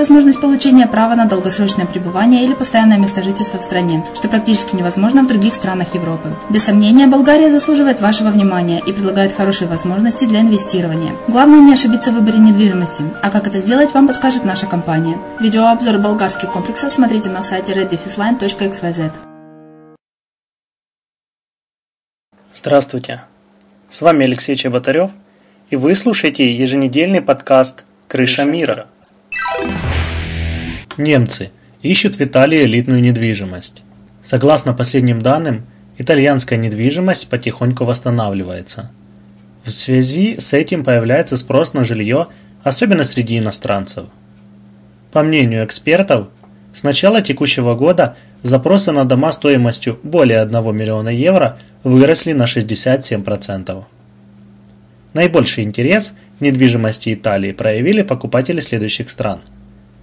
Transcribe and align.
возможность 0.00 0.40
получения 0.40 0.86
права 0.86 1.14
на 1.14 1.26
долгосрочное 1.26 1.84
пребывание 1.84 2.44
или 2.44 2.54
постоянное 2.54 2.96
место 2.96 3.22
жительства 3.22 3.58
в 3.58 3.62
стране, 3.62 4.02
что 4.14 4.28
практически 4.28 4.74
невозможно 4.74 5.22
в 5.22 5.26
других 5.26 5.52
странах 5.52 5.94
Европы. 5.94 6.34
Без 6.48 6.64
сомнения, 6.64 7.06
Болгария 7.06 7.50
заслуживает 7.50 8.00
вашего 8.00 8.30
внимания 8.30 8.80
и 8.80 8.92
предлагает 8.92 9.32
хорошие 9.32 9.68
возможности 9.68 10.24
для 10.24 10.40
инвестирования. 10.40 11.12
Главное 11.28 11.60
не 11.60 11.74
ошибиться 11.74 12.12
в 12.12 12.14
выборе 12.14 12.38
недвижимости, 12.38 13.04
а 13.22 13.30
как 13.30 13.46
это 13.46 13.58
сделать, 13.58 13.92
вам 13.92 14.06
подскажет 14.06 14.44
наша 14.44 14.66
компания. 14.66 15.18
Видеообзор 15.38 15.98
болгарских 15.98 16.50
комплексов 16.50 16.90
смотрите 16.90 17.28
на 17.28 17.42
сайте 17.42 17.72
reddefisline.xyz. 17.74 19.10
Здравствуйте! 22.54 23.22
С 23.90 24.00
вами 24.00 24.24
Алексей 24.24 24.54
Чеботарев, 24.56 25.10
и 25.68 25.76
вы 25.76 25.94
слушаете 25.94 26.50
еженедельный 26.50 27.20
подкаст 27.20 27.84
«Крыша 28.08 28.44
мира». 28.44 28.86
Немцы 30.96 31.50
ищут 31.82 32.16
в 32.16 32.20
Италии 32.20 32.64
элитную 32.64 33.00
недвижимость. 33.00 33.84
Согласно 34.22 34.74
последним 34.74 35.22
данным, 35.22 35.64
итальянская 35.98 36.58
недвижимость 36.58 37.28
потихоньку 37.28 37.84
восстанавливается. 37.84 38.90
В 39.62 39.70
связи 39.70 40.38
с 40.38 40.52
этим 40.52 40.84
появляется 40.84 41.36
спрос 41.36 41.74
на 41.74 41.84
жилье, 41.84 42.26
особенно 42.62 43.04
среди 43.04 43.38
иностранцев. 43.38 44.06
По 45.12 45.22
мнению 45.22 45.64
экспертов, 45.64 46.28
с 46.74 46.82
начала 46.82 47.22
текущего 47.22 47.74
года 47.74 48.16
запросы 48.42 48.92
на 48.92 49.04
дома 49.04 49.32
стоимостью 49.32 49.98
более 50.02 50.40
1 50.40 50.76
миллиона 50.76 51.08
евро 51.08 51.58
выросли 51.84 52.32
на 52.32 52.44
67%. 52.44 53.84
Наибольший 55.12 55.64
интерес 55.64 56.14
к 56.38 56.40
недвижимости 56.40 57.14
Италии 57.14 57.52
проявили 57.52 58.02
покупатели 58.02 58.60
следующих 58.60 59.10
стран. 59.10 59.40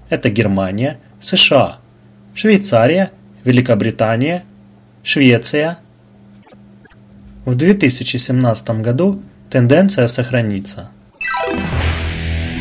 Это 0.09 0.29
Германия, 0.29 0.99
США, 1.19 1.79
Швейцария, 2.33 3.11
Великобритания, 3.43 4.43
Швеция. 5.03 5.79
В 7.45 7.55
2017 7.55 8.69
году 8.81 9.21
тенденция 9.49 10.07
сохранится. 10.07 10.91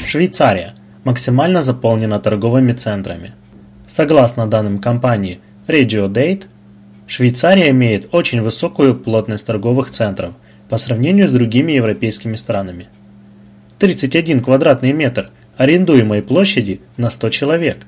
Швейцария 0.05 0.75
максимально 1.05 1.63
заполнена 1.63 2.19
торговыми 2.19 2.73
центрами. 2.73 3.33
Согласно 3.87 4.49
данным 4.49 4.81
компании 4.81 5.41
RegioDate, 5.69 6.47
Швейцария 7.07 7.71
имеет 7.71 8.09
очень 8.13 8.43
высокую 8.43 8.97
плотность 8.97 9.47
торговых 9.47 9.91
центров 9.91 10.35
по 10.69 10.79
сравнению 10.79 11.29
с 11.29 11.33
другими 11.33 11.73
европейскими 11.73 12.35
странами. 12.35 12.89
31 13.79 14.43
квадратный 14.43 14.93
метр 14.93 15.31
арендуемой 15.57 16.23
площади 16.23 16.81
на 16.97 17.11
100 17.11 17.31
человек. 17.31 17.87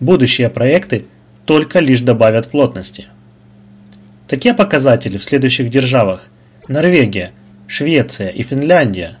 Будущие 0.00 0.50
проекты 0.50 1.06
только 1.44 1.80
лишь 1.80 2.00
добавят 2.00 2.50
плотности. 2.50 3.06
Такие 4.28 4.54
показатели 4.54 5.18
в 5.18 5.22
следующих 5.22 5.70
державах– 5.70 6.28
Норвегия, 6.68 7.32
Швеция 7.68 8.28
и 8.28 8.42
Финляндия. 8.42 9.18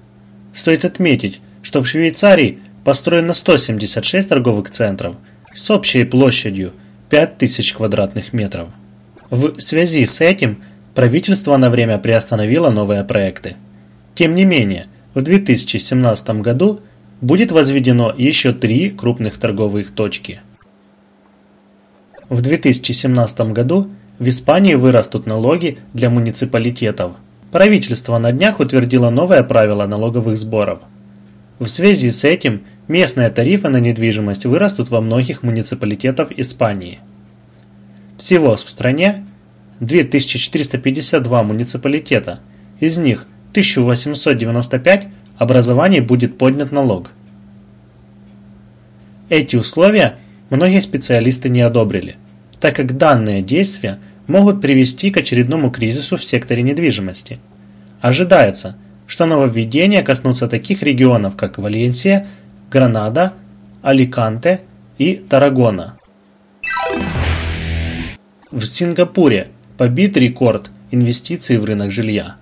Стоит 0.52 0.84
отметить, 0.84 1.40
что 1.62 1.80
в 1.80 1.86
Швейцарии 1.86 2.58
построено 2.84 3.32
176 3.32 4.28
торговых 4.28 4.70
центров 4.70 5.16
с 5.52 5.70
общей 5.70 6.04
площадью 6.04 6.72
5000 7.10 7.74
квадратных 7.74 8.32
метров. 8.32 8.68
В 9.30 9.60
связи 9.60 10.04
с 10.06 10.20
этим 10.20 10.58
правительство 10.94 11.56
на 11.56 11.70
время 11.70 11.98
приостановило 11.98 12.70
новые 12.70 13.04
проекты. 13.04 13.56
Тем 14.14 14.34
не 14.34 14.44
менее, 14.44 14.86
в 15.14 15.22
2017 15.22 16.28
году 16.40 16.80
будет 17.20 17.52
возведено 17.52 18.12
еще 18.16 18.52
три 18.52 18.90
крупных 18.90 19.38
торговых 19.38 19.90
точки. 19.90 20.40
В 22.28 22.40
2017 22.42 23.52
году 23.52 23.90
в 24.18 24.28
Испании 24.28 24.74
вырастут 24.74 25.26
налоги 25.26 25.78
для 25.92 26.10
муниципалитетов. 26.10 27.12
Правительство 27.52 28.18
на 28.18 28.32
днях 28.32 28.60
утвердило 28.60 29.10
новое 29.10 29.42
правило 29.42 29.86
налоговых 29.86 30.36
сборов. 30.36 30.80
В 31.58 31.68
связи 31.68 32.10
с 32.10 32.24
этим 32.24 32.62
местные 32.88 33.30
тарифы 33.30 33.68
на 33.68 33.78
недвижимость 33.78 34.44
вырастут 34.46 34.90
во 34.90 35.00
многих 35.00 35.42
муниципалитетах 35.42 36.32
Испании. 36.32 36.98
Всего 38.18 38.56
в 38.56 38.60
стране 38.60 39.24
2452 39.80 41.42
муниципалитета, 41.42 42.40
из 42.80 42.98
них 42.98 43.26
1895 43.52 45.08
образований 45.38 46.00
будет 46.00 46.38
поднят 46.38 46.72
налог. 46.72 47.10
Эти 49.28 49.56
условия 49.56 50.18
многие 50.50 50.80
специалисты 50.80 51.48
не 51.48 51.60
одобрили, 51.60 52.16
так 52.60 52.76
как 52.76 52.96
данные 52.96 53.42
действия 53.42 53.98
могут 54.26 54.60
привести 54.60 55.10
к 55.10 55.16
очередному 55.16 55.70
кризису 55.70 56.16
в 56.16 56.24
секторе 56.24 56.62
недвижимости. 56.62 57.38
Ожидается, 58.00 58.76
что 59.06 59.26
нововведения 59.26 60.02
коснутся 60.02 60.48
таких 60.48 60.82
регионов, 60.82 61.36
как 61.36 61.58
Валенсия, 61.58 62.26
Гранада, 62.70 63.32
Аликанте 63.82 64.60
и 64.98 65.14
Тарагона. 65.14 65.96
В 68.50 68.62
Сингапуре 68.62 69.48
побит 69.76 70.16
рекорд 70.16 70.70
инвестиций 70.90 71.58
в 71.58 71.64
рынок 71.64 71.90
жилья. 71.90 72.36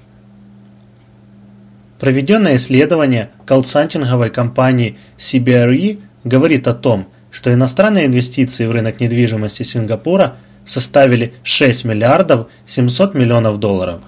Проведенное 1.98 2.56
исследование 2.56 3.30
колл-сантинговой 3.46 4.30
компании 4.30 4.96
CBRE 5.16 6.00
говорит 6.24 6.66
о 6.66 6.74
том, 6.74 7.08
что 7.30 7.52
иностранные 7.52 8.06
инвестиции 8.06 8.66
в 8.66 8.72
рынок 8.72 9.00
недвижимости 9.00 9.62
Сингапура 9.62 10.36
составили 10.64 11.34
6 11.42 11.84
миллиардов 11.84 12.48
700 12.66 13.14
миллионов 13.14 13.60
долларов. 13.60 14.02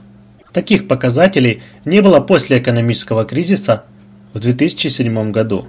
Таких 0.53 0.89
показателей 0.89 1.63
не 1.85 2.01
было 2.01 2.21
после 2.21 2.59
экономического 2.59 3.25
кризиса 3.25 3.85
в 4.33 4.41
2007 4.41 5.31
году. 5.31 5.69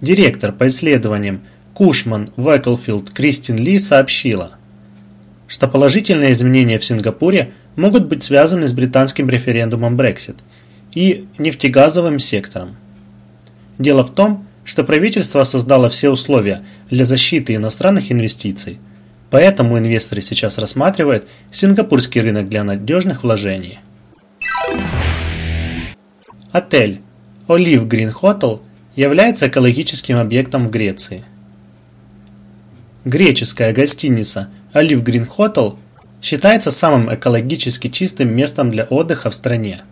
Директор 0.00 0.52
по 0.52 0.66
исследованиям 0.68 1.42
Кушман 1.74 2.30
Веклфилд 2.36 3.10
Кристин 3.10 3.56
Ли 3.56 3.78
сообщила, 3.78 4.52
что 5.46 5.68
положительные 5.68 6.32
изменения 6.32 6.78
в 6.78 6.84
Сингапуре 6.84 7.52
могут 7.76 8.06
быть 8.06 8.22
связаны 8.22 8.66
с 8.66 8.72
британским 8.72 9.28
референдумом 9.28 9.96
Brexit 9.96 10.36
и 10.94 11.26
нефтегазовым 11.38 12.18
сектором. 12.18 12.76
Дело 13.78 14.04
в 14.04 14.10
том, 14.10 14.46
что 14.64 14.84
правительство 14.84 15.42
создало 15.44 15.88
все 15.88 16.10
условия 16.10 16.62
для 16.90 17.04
защиты 17.04 17.54
иностранных 17.54 18.12
инвестиций, 18.12 18.78
поэтому 19.30 19.78
инвесторы 19.78 20.22
сейчас 20.22 20.58
рассматривают 20.58 21.26
сингапурский 21.50 22.20
рынок 22.20 22.48
для 22.48 22.64
надежных 22.64 23.24
вложений. 23.24 23.80
Отель 26.52 27.00
Olive 27.48 27.88
Green 27.88 28.12
Hotel 28.12 28.60
является 28.94 29.48
экологическим 29.48 30.18
объектом 30.18 30.66
в 30.66 30.70
Греции. 30.70 31.24
Греческая 33.04 33.72
гостиница 33.72 34.48
Olive 34.74 35.02
Green 35.02 35.26
Hotel 35.26 35.76
считается 36.20 36.70
самым 36.70 37.12
экологически 37.12 37.88
чистым 37.88 38.34
местом 38.36 38.70
для 38.70 38.84
отдыха 38.84 39.30
в 39.30 39.34
стране. 39.34 39.82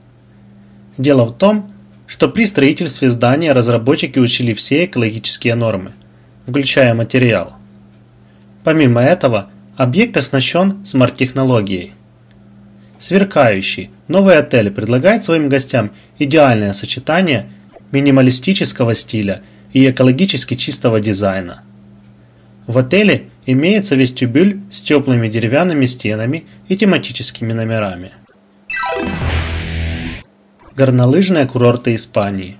Дело 0.99 1.25
в 1.25 1.37
том, 1.37 1.67
что 2.07 2.29
при 2.29 2.45
строительстве 2.45 3.09
здания 3.09 3.53
разработчики 3.53 4.19
учили 4.19 4.53
все 4.53 4.85
экологические 4.85 5.55
нормы, 5.55 5.93
включая 6.47 6.95
материал. 6.95 7.53
Помимо 8.65 9.01
этого, 9.01 9.49
объект 9.77 10.17
оснащен 10.17 10.85
смарт-технологией. 10.85 11.93
Сверкающий, 12.99 13.91
новый 14.09 14.37
отель 14.37 14.71
предлагает 14.71 15.25
своим 15.25 15.49
гостям 15.49 15.91
идеальное 16.19 16.73
сочетание 16.73 17.49
минималистического 17.93 18.95
стиля 18.95 19.43
и 19.73 19.89
экологически 19.89 20.55
чистого 20.55 21.01
дизайна. 21.01 21.63
В 22.67 22.77
отеле 22.77 23.29
имеется 23.47 23.97
вестибюль 23.97 24.61
с 24.71 24.81
теплыми 24.81 25.29
деревянными 25.29 25.87
стенами 25.87 26.45
и 26.69 26.77
тематическими 26.77 27.53
номерами. 27.53 28.11
Горнолыжные 30.81 31.47
курорты 31.47 31.95
Испании. 31.95 32.57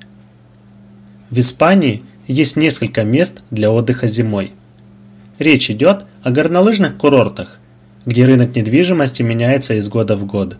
В 1.31 1.39
Испании 1.39 2.03
есть 2.27 2.55
несколько 2.55 3.03
мест 3.03 3.45
для 3.51 3.71
отдыха 3.71 4.07
зимой. 4.09 4.53
Речь 5.39 5.71
идет 5.71 6.05
о 6.23 6.31
горнолыжных 6.31 6.99
курортах, 6.99 7.59
где 8.05 8.27
рынок 8.27 8.55
недвижимости 8.55 9.23
меняется 9.23 9.73
из 9.73 9.89
года 9.89 10.17
в 10.17 10.27
год. 10.27 10.59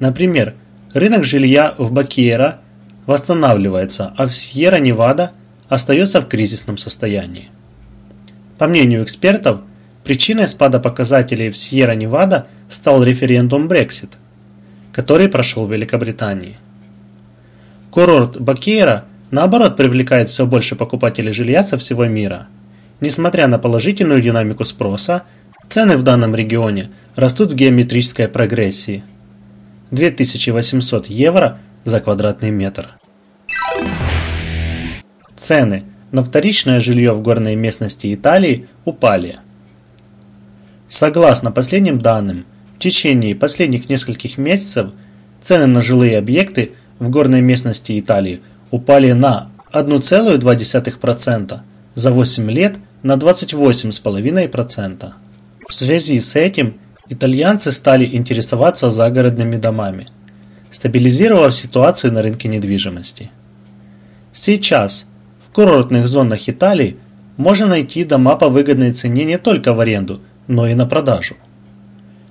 Например, 0.00 0.54
рынок 0.92 1.22
жилья 1.22 1.76
в 1.78 1.92
Бакьера 1.92 2.58
восстанавливается, 3.06 4.12
а 4.16 4.26
в 4.26 4.34
Сьерра-Невада 4.34 5.30
остается 5.68 6.20
в 6.20 6.26
кризисном 6.26 6.78
состоянии. 6.78 7.50
По 8.58 8.66
мнению 8.66 9.04
экспертов, 9.04 9.60
причиной 10.02 10.48
спада 10.48 10.80
показателей 10.80 11.50
в 11.50 11.56
Сьерра-Невада 11.56 12.48
стал 12.68 13.04
референдум 13.04 13.68
Brexit, 13.68 14.10
который 14.92 15.28
прошел 15.28 15.64
в 15.64 15.72
Великобритании. 15.72 16.56
Курорт 17.92 18.40
Бакейра, 18.40 19.04
наоборот, 19.30 19.76
привлекает 19.76 20.30
все 20.30 20.46
больше 20.46 20.76
покупателей 20.76 21.30
жилья 21.30 21.62
со 21.62 21.76
всего 21.76 22.06
мира. 22.06 22.48
Несмотря 23.02 23.46
на 23.48 23.58
положительную 23.58 24.22
динамику 24.22 24.64
спроса, 24.64 25.24
цены 25.68 25.98
в 25.98 26.02
данном 26.02 26.34
регионе 26.34 26.88
растут 27.16 27.52
в 27.52 27.54
геометрической 27.54 28.28
прогрессии. 28.28 29.04
2800 29.90 31.08
евро 31.08 31.58
за 31.84 32.00
квадратный 32.00 32.50
метр. 32.50 32.88
Цены 35.36 35.84
на 36.12 36.24
вторичное 36.24 36.80
жилье 36.80 37.12
в 37.12 37.20
горной 37.20 37.56
местности 37.56 38.14
Италии 38.14 38.68
упали. 38.86 39.38
Согласно 40.88 41.52
последним 41.52 41.98
данным, 41.98 42.46
в 42.74 42.78
течение 42.78 43.34
последних 43.34 43.90
нескольких 43.90 44.38
месяцев 44.38 44.92
цены 45.42 45.66
на 45.66 45.82
жилые 45.82 46.16
объекты 46.16 46.72
в 47.02 47.10
горной 47.10 47.40
местности 47.40 47.98
Италии 47.98 48.40
упали 48.70 49.10
на 49.10 49.50
1,2%, 49.72 51.60
за 51.94 52.12
8 52.12 52.50
лет 52.50 52.76
на 53.02 53.14
28,5%. 53.14 55.12
В 55.68 55.74
связи 55.74 56.20
с 56.20 56.36
этим 56.36 56.74
итальянцы 57.08 57.72
стали 57.72 58.06
интересоваться 58.06 58.88
загородными 58.88 59.56
домами, 59.56 60.06
стабилизировав 60.70 61.52
ситуацию 61.52 62.12
на 62.12 62.22
рынке 62.22 62.46
недвижимости. 62.46 63.32
Сейчас 64.32 65.06
в 65.40 65.50
курортных 65.50 66.06
зонах 66.06 66.48
Италии 66.48 66.98
можно 67.36 67.66
найти 67.66 68.04
дома 68.04 68.36
по 68.36 68.48
выгодной 68.48 68.92
цене 68.92 69.24
не 69.24 69.38
только 69.38 69.74
в 69.74 69.80
аренду, 69.80 70.20
но 70.46 70.68
и 70.68 70.74
на 70.74 70.86
продажу. 70.86 71.34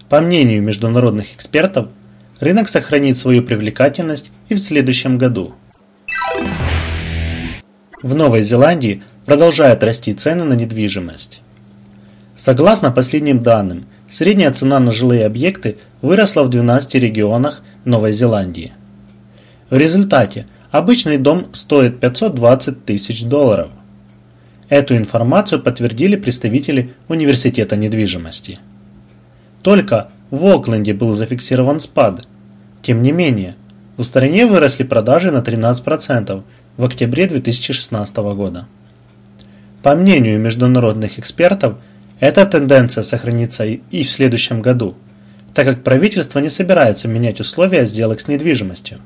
По 0.08 0.22
мнению 0.22 0.64
международных 0.64 1.36
экспертов, 1.36 1.92
рынок 2.40 2.70
сохранит 2.70 3.18
свою 3.18 3.44
привлекательность 3.44 4.32
и 4.52 4.56
в 4.56 4.60
следующем 4.60 5.18
году. 5.18 5.54
В 8.04 8.16
Новой 8.16 8.42
Зеландии 8.42 9.02
продолжают 9.26 9.82
расти 9.82 10.14
цены 10.14 10.44
на 10.44 10.54
недвижимость. 10.54 11.42
Согласно 12.36 12.92
последним 12.92 13.42
данным, 13.44 13.86
средняя 14.10 14.52
цена 14.52 14.80
на 14.80 14.92
жилые 14.92 15.26
объекты 15.26 15.78
выросла 16.02 16.44
в 16.44 16.50
12 16.50 16.96
регионах 16.96 17.62
Новой 17.86 18.12
Зеландии. 18.12 18.74
В 19.70 19.78
результате 19.78 20.48
обычный 20.70 21.18
дом 21.18 21.48
стоит 21.54 22.02
520 22.02 22.84
тысяч 22.84 23.24
долларов. 23.24 23.72
Эту 24.68 24.98
информацию 24.98 25.62
подтвердили 25.62 26.18
представители 26.18 26.94
Университета 27.08 27.78
недвижимости. 27.78 28.60
Только 29.64 30.10
в 30.30 30.46
Окленде 30.46 30.94
был 30.94 31.14
зафиксирован 31.14 31.80
спад. 31.80 32.28
Тем 32.82 33.02
не 33.04 33.12
менее, 33.14 33.56
в 33.98 34.04
стране 34.04 34.46
выросли 34.46 34.84
продажи 34.84 35.32
на 35.32 35.40
13% 35.40 36.44
в 36.78 36.86
октябре 36.86 37.28
2016 37.28 38.18
года. 38.18 38.68
По 39.84 39.96
мнению 39.96 40.40
международных 40.40 41.20
экспертов, 41.20 41.76
эта 42.20 42.46
тенденция 42.46 43.02
сохранится 43.02 43.66
и 43.66 44.04
в 44.04 44.10
следующем 44.10 44.62
году, 44.62 44.96
так 45.54 45.66
как 45.66 45.84
правительство 45.84 46.40
не 46.40 46.50
собирается 46.50 47.08
менять 47.08 47.40
условия 47.40 47.86
сделок 47.86 48.20
с 48.20 48.28
недвижимостью. 48.28 49.00